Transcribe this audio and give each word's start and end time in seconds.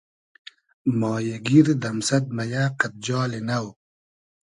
مایی 0.99 1.35
گیر 1.45 1.67
دئمسئد 1.83 2.23
مئیۂ 2.35 2.63
قئد 2.79 2.93
جالی 3.05 3.41
نۆ 3.47 3.57